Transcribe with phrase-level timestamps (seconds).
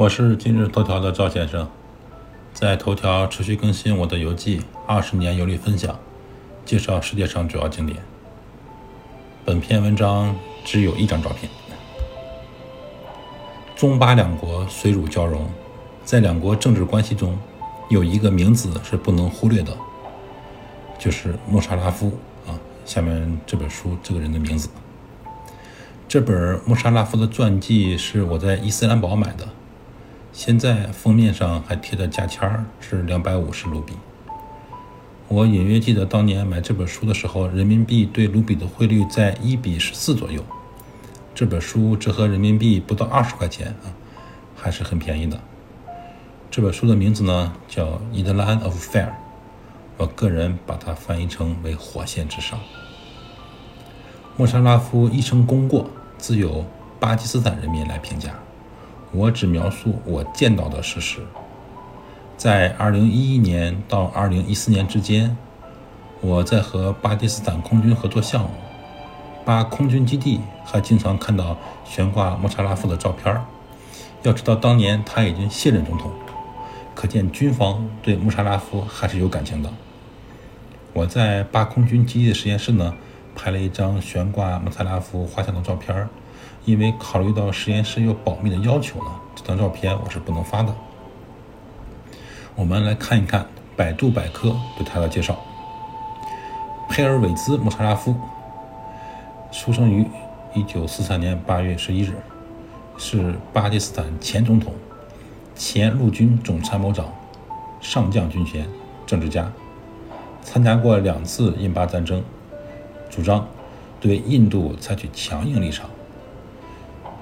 [0.00, 1.68] 我是今日头条的赵先生，
[2.54, 5.94] 在头条持续更新我的游记，二十年游历分享，
[6.64, 7.98] 介绍世界上主要景点。
[9.44, 10.34] 本篇文章
[10.64, 11.50] 只有一张照片。
[13.76, 15.46] 中巴两国水乳交融，
[16.02, 17.38] 在两国政治关系中，
[17.90, 19.76] 有一个名字是不能忽略的，
[20.98, 22.56] 就是穆沙拉夫啊。
[22.86, 24.70] 下面这本书这个人的名字。
[26.08, 29.46] 这本穆沙拉夫的传记是我在伊斯兰堡买的，
[30.40, 33.92] 现在封面上还贴着价签是两百五十卢比。
[35.28, 40.42] 我隐约记得当年买这本书的时候，人民币对卢比的汇率在一比十四左右。
[41.34, 43.92] 这本书折合人民币不到二十块钱啊，
[44.56, 45.38] 还是很便宜的。
[46.50, 49.08] 这本书的名字呢叫《In the Land of Fire》，
[49.98, 52.58] 我个人把它翻译成为“火线之上”。
[54.38, 55.90] 穆沙拉夫一生功过。
[56.16, 56.64] 自有
[56.98, 58.30] 巴基斯坦人民来评价，
[59.12, 61.20] 我只描述我见到的事实。
[62.36, 65.36] 在2011年到2014年之间，
[66.20, 68.50] 我在和巴基斯坦空军合作项目，
[69.44, 73.40] 巴空军基地还经常看到悬挂穆查拉夫的照片。
[74.22, 76.10] 要知道，当年他已经卸任总统，
[76.94, 79.70] 可见军方对穆沙拉夫还是有感情的。
[80.92, 82.94] 我在巴空军基地的实验室呢。
[83.32, 86.06] 拍了一张悬挂穆萨拉夫画像的照片
[86.64, 90.74] 因为考虑到实验室有保密的要求呢，这张照片我是不能发的。
[92.54, 95.38] 我们来看一看百度百科对他的介绍：
[96.88, 98.14] 佩尔韦兹·穆萨拉夫，
[99.50, 100.06] 出生于
[100.54, 102.14] 1943年8月11日，
[102.98, 104.74] 是巴基斯坦前总统、
[105.54, 107.10] 前陆军总参谋长、
[107.80, 108.68] 上将军衔、
[109.06, 109.50] 政治家，
[110.42, 112.22] 参加过两次印巴战争。
[113.08, 113.48] 主张
[113.98, 115.88] 对印度采取强硬立场。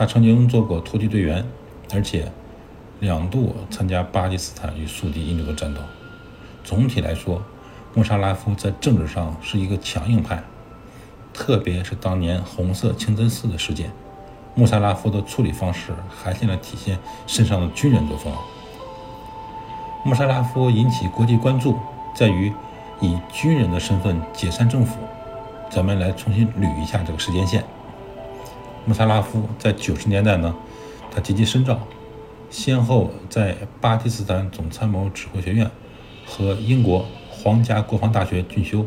[0.00, 1.44] 他曾经做过突击队员，
[1.92, 2.32] 而且
[3.00, 5.82] 两度参加巴基斯坦与苏敌印度的战斗。
[6.64, 7.42] 总体来说，
[7.92, 10.42] 穆沙拉夫在政治上是一个强硬派，
[11.34, 13.90] 特别是当年红色清真寺的事件，
[14.54, 18.32] 穆沙拉夫的处理方式还现了体现身上的军人作风。
[20.06, 21.78] 穆沙拉夫引起国际关注，
[22.14, 22.50] 在于
[23.02, 24.96] 以军人的身份解散政府。
[25.68, 27.62] 咱们来重新捋一下这个时间线。
[28.86, 30.54] 穆萨拉夫在九十年代呢，
[31.10, 31.86] 他积极深造，
[32.48, 35.70] 先后在巴基斯坦总参谋指挥学院
[36.26, 38.86] 和英国皇家国防大学进修。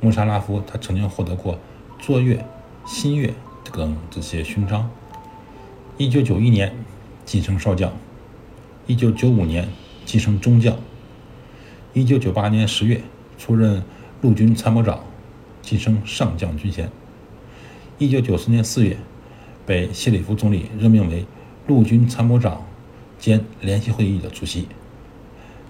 [0.00, 1.58] 穆萨拉夫他曾经获得过
[1.98, 2.44] 卓越、
[2.84, 3.32] 新月
[3.72, 4.90] 等这些勋章。
[5.98, 6.74] 一九九一年
[7.24, 7.92] 晋升少将，
[8.86, 9.68] 一九九五年
[10.04, 10.76] 晋升中将，
[11.92, 13.00] 一九九八年十月
[13.38, 13.84] 出任
[14.20, 15.00] 陆军参谋长。
[15.62, 16.90] 晋升上将军衔。
[18.02, 18.96] 一九九四年四月，
[19.64, 21.24] 被谢里夫总理任命为
[21.68, 22.66] 陆军参谋长
[23.16, 24.66] 兼联席会议的主席。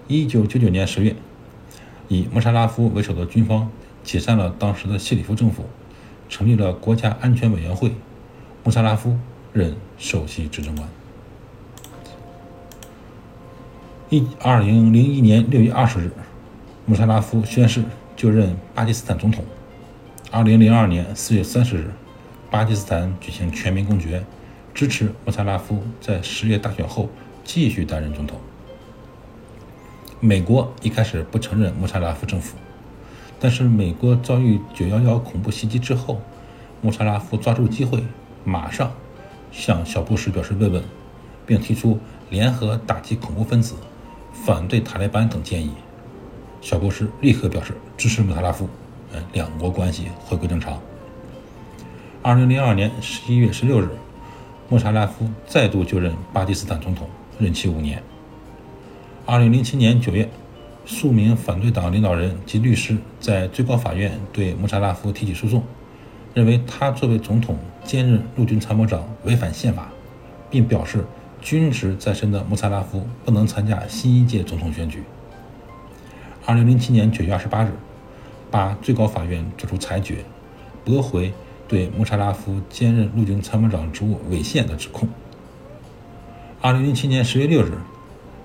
[0.09, 1.15] 一九九九年十月，
[2.09, 3.71] 以穆沙拉夫为首的军方
[4.03, 5.67] 解散了当时的谢里夫政府，
[6.31, 7.93] 成立了国家安全委员会，
[8.65, 9.19] 穆沙拉夫
[9.53, 10.89] 任首席执政官。
[14.09, 16.11] 一二零零一年六月二十日，
[16.87, 17.85] 穆沙拉夫宣誓
[18.17, 19.45] 就任巴基斯坦总统。
[20.31, 21.91] 二零零二年四月三十日，
[22.53, 24.23] 巴基斯坦举行全民公决，
[24.75, 27.09] 支持穆萨拉夫在十月大选后
[27.43, 28.39] 继续担任总统。
[30.21, 32.59] 美国一开始不承认穆萨拉夫政府，
[33.41, 36.21] 但是美国遭遇九幺幺恐怖袭击之后，
[36.83, 38.05] 穆萨拉夫抓住机会，
[38.45, 38.93] 马上
[39.51, 40.85] 向小布什表示慰问，
[41.47, 41.99] 并提出
[42.29, 43.77] 联合打击恐怖分子、
[44.31, 45.73] 反对塔利班等建议。
[46.61, 48.69] 小布什立刻表示支持穆萨拉夫。
[49.33, 50.79] 两国关系回归正常。
[52.25, 53.89] 二零零二年十一月十六日，
[54.69, 58.01] 穆沙拉夫再度就任巴基斯坦总统，任期五年。
[59.27, 60.29] 二零零七年九月，
[60.87, 65.65] 数名反对党领导人及律师在最高法院对穆沙拉夫提起诉讼，
[66.33, 69.89] 认为他作为总统兼任陆军参谋长违反宪法，
[70.49, 71.05] 并表示
[71.41, 75.03] 军职在身的穆萨拉夫不能参加新一届总统选举。
[76.47, 77.73] 二零零七年九月二十八日。
[78.49, 80.19] 巴最高法院作出裁决，
[80.85, 81.33] 驳回
[81.73, 85.09] 对穆沙拉夫兼任陆军参谋长职务违宪的指控。
[86.61, 87.79] 二零零七年十月六日，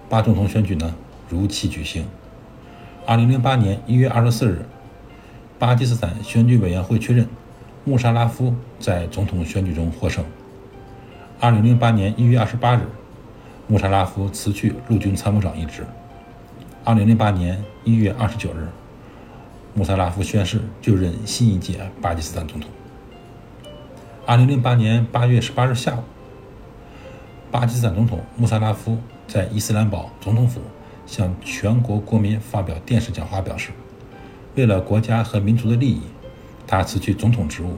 [0.08, 0.96] 巴总统选举呢
[1.28, 2.06] 如期举行。
[3.06, 4.66] 二零零八年一月二十四日，
[5.60, 7.28] 巴基斯坦选举委员会确认
[7.84, 10.24] 穆沙拉夫在总统选举中获胜。
[11.42, 12.88] 二零零八年一月二十八日，
[13.68, 15.86] 穆沙拉夫辞去陆军参谋长一职。
[16.86, 18.70] 二零零八年一月二十九日。
[19.74, 22.68] 穆萨拉夫宣誓就任新一届巴基斯坦总统。
[24.28, 26.04] 二零零八年八月十八日下午，
[27.50, 30.60] 巴基斯坦总统穆萨拉夫在伊斯兰堡总统府
[31.06, 33.72] 向全国国民发表电视讲话，表示，
[34.56, 36.02] 为了国家和民族的利益，
[36.68, 37.78] 他辞去总统职务。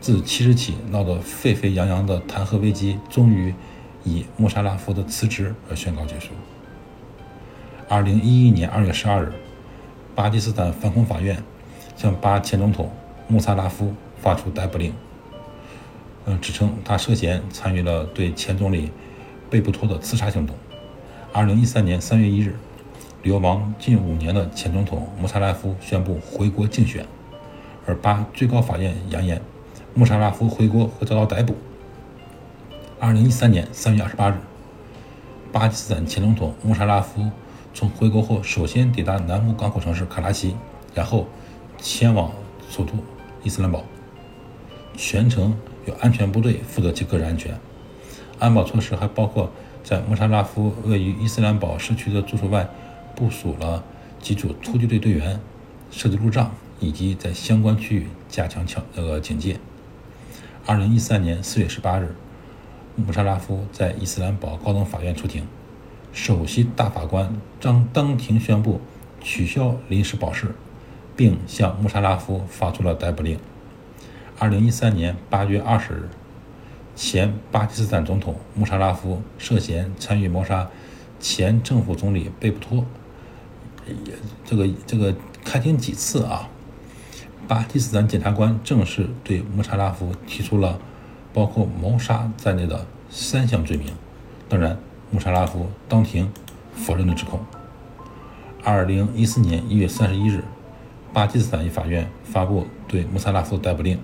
[0.00, 3.52] 自七日起闹得沸沸扬扬的弹劾危机，终于
[4.04, 6.30] 以穆沙拉夫的辞职而宣告结束。
[7.88, 9.32] 二零一一年二月十二日，
[10.14, 11.42] 巴基斯坦反恐法院
[11.96, 12.92] 向巴前总统
[13.26, 14.94] 穆萨拉夫发出逮捕令。
[16.26, 18.90] 嗯，指称他涉嫌参与了对前总理
[19.50, 20.56] 贝布托的刺杀行动。
[21.34, 22.56] 二零一三年三月一日，
[23.22, 27.06] 流亡近五年的前总统穆萨拉夫宣布回国竞选，
[27.84, 29.38] 而巴最高法院扬言
[29.92, 31.54] 穆萨拉夫回国会遭到逮捕。
[32.98, 34.34] 二零一三年三月二十八日，
[35.52, 37.30] 巴基斯坦前总统穆萨拉夫
[37.74, 40.56] 从回国后首先抵达南部港口城市卡拉奇，
[40.94, 41.26] 然后
[41.76, 42.32] 前往
[42.70, 42.94] 首都
[43.42, 43.84] 伊斯兰堡，
[44.96, 45.54] 全程。
[45.86, 47.58] 由安全部队负责其个人安全，
[48.38, 49.50] 安保措施还包括
[49.82, 52.68] 在穆沙拉夫位于伊斯兰堡市区的住所外
[53.14, 53.84] 部署了
[54.20, 55.38] 几组突击队队员，
[55.90, 59.58] 设置路障，以及在相关区域加强强那个警戒。
[60.66, 62.14] 二零一三年四月十八日，
[62.96, 65.46] 穆沙拉夫在伊斯兰堡高等法院出庭，
[66.12, 68.80] 首席大法官张当庭宣布
[69.20, 70.54] 取消临时保释，
[71.14, 73.38] 并向穆沙拉夫发出了逮捕令。
[74.36, 76.08] 二零一三年八月二十日，
[76.96, 80.68] 前巴基斯坦总统穆沙拉夫涉嫌参与谋杀
[81.20, 82.84] 前政府总理贝布托，
[83.86, 84.12] 也
[84.44, 85.14] 这个这个
[85.44, 86.48] 开庭几次啊？
[87.46, 90.80] 巴基斯坦检察官正式对穆沙拉夫提出了
[91.32, 93.94] 包括谋杀在内的三项罪名。
[94.48, 94.76] 当然，
[95.12, 96.28] 穆沙拉夫当庭
[96.74, 97.38] 否认了指控。
[98.64, 100.42] 二零一四年一月三十一日，
[101.12, 103.96] 巴基斯坦一法院发布对穆萨拉夫逮捕令。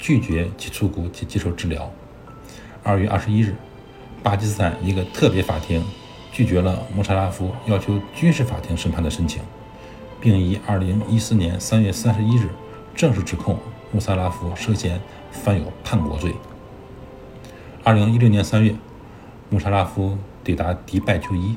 [0.00, 1.92] 拒绝其出国及接受治疗。
[2.82, 3.54] 二月二十一日，
[4.22, 5.84] 巴基斯坦一个特别法庭
[6.32, 9.42] 拒绝了穆沙拉夫要求军事法庭审判的申请，
[10.20, 12.48] 并于二零一四年三月三十一日
[12.94, 13.58] 正式指控
[13.92, 15.00] 穆萨拉夫涉嫌
[15.30, 16.34] 犯有叛国罪。
[17.84, 18.74] 二零一六年三月，
[19.50, 21.56] 穆沙拉夫抵达迪拜就医。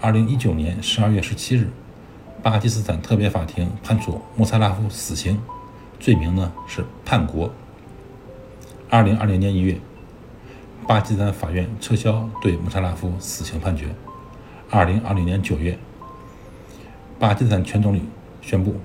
[0.00, 1.68] 二零一九年十二月十七日，
[2.42, 5.40] 巴基斯坦特别法庭判处穆萨拉夫死刑。
[5.98, 7.50] 罪名呢是叛国。
[8.88, 9.78] 二零二零年一月，
[10.86, 13.88] 巴基斯坦法院撤销对穆沙拉夫死刑判决。
[14.70, 15.78] 二零二零年九月，
[17.18, 18.02] 巴基斯坦前总理
[18.40, 18.76] 宣布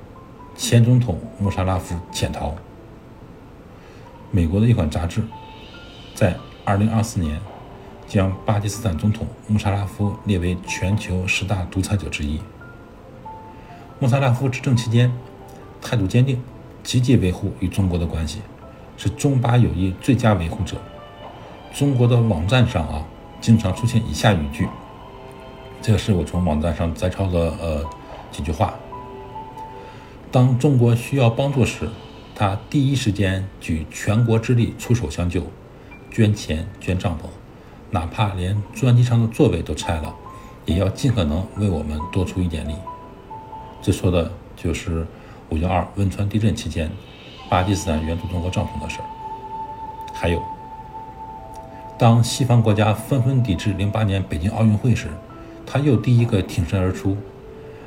[0.55, 2.55] 前总统穆沙拉夫潜逃。
[4.31, 5.21] 美国的一款杂志
[6.15, 7.39] 在二零二四年
[8.07, 12.41] 将巴基斯坦总统穆沙拉夫列为全球十大独裁者之一。
[13.99, 15.11] 穆萨拉夫执政期间
[15.79, 16.41] 态度坚定。
[16.83, 18.41] 积极维护与中国的关系，
[18.97, 20.75] 是中巴友谊最佳维护者。
[21.73, 23.03] 中国的网站上啊，
[23.39, 24.67] 经常出现以下语句，
[25.81, 27.83] 这个是我从网站上摘抄的呃
[28.29, 28.73] 几句话。
[30.29, 31.89] 当中国需要帮助时，
[32.35, 35.43] 他第一时间举全国之力出手相救，
[36.11, 37.27] 捐钱捐帐篷，
[37.91, 40.13] 哪怕连专机上的座位都拆了，
[40.65, 42.75] 也要尽可能为我们多出一点力。
[43.81, 45.07] 这说的就是。
[45.49, 46.89] 五幺二汶川地震期间，
[47.49, 49.05] 巴基斯坦援助中国帐篷的事儿，
[50.13, 50.41] 还有，
[51.97, 55.07] 当西方国家纷纷抵制零八年北京奥运会时，
[55.65, 57.15] 他又第一个挺身而出，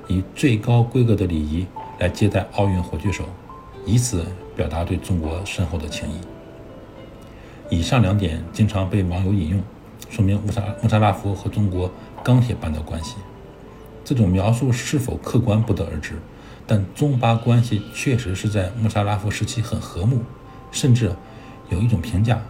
[0.08, 1.66] 以最高规格的礼仪
[1.98, 3.24] 来接待奥运火炬手，
[3.84, 6.14] 以此表达对中国深厚的情谊。
[7.68, 9.60] 以上两点经常被网友引用，
[10.08, 11.90] 说明穆沙穆沙拉夫和中国
[12.22, 13.16] 钢铁般的关系。
[14.04, 16.14] 这种描述是否客观，不得而知。
[16.66, 20.20] 但中巴关系确实是在穆沙拉夫时期很和睦，
[20.72, 21.14] 甚至
[21.68, 22.40] 有一种评价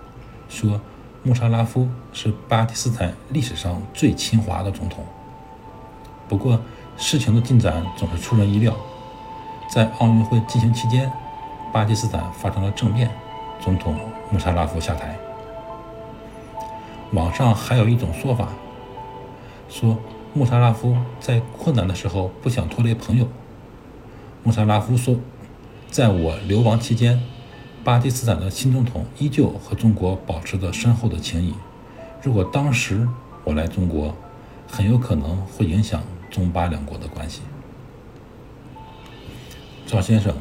[0.49, 0.80] 说
[1.23, 5.04] 穆沙拉夫是巴基斯坦历史上最亲华的总统。
[6.28, 6.58] 不过
[6.96, 8.75] 事情的进展总是出人意料，
[9.70, 11.12] 在奥运会进行期间，
[11.73, 13.11] 巴基斯坦发生了政变，
[13.61, 13.94] 总统
[14.30, 15.14] 穆沙拉夫下台。
[17.12, 18.49] 网上还有一种说法，
[19.68, 19.99] 说
[20.32, 23.28] 穆沙拉夫在困难的时候不想拖累朋友。
[24.47, 25.17] 穆沙拉夫说
[25.91, 27.21] ：“在我流亡期间，
[27.83, 31.53] 巴基斯坦的新总统依旧和中国保持着深厚的情谊。
[32.23, 33.09] 如果当时
[33.43, 34.15] 我来中国，
[34.69, 36.00] 很有可能会影响
[36.31, 37.43] 中巴两国的关系。”
[39.85, 40.33] 赵先生，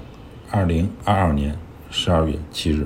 [0.52, 1.58] 二零二二年
[1.90, 2.86] 十二月七日。